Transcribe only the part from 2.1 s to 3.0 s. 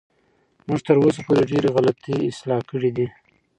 اصلاح کړې